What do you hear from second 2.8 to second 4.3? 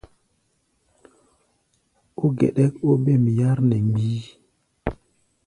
óbêm yár nɛ mgbií.